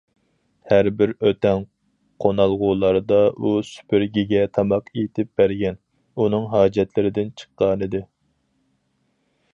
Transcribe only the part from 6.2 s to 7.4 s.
ئۇنىڭ ھاجەتلىرىدىن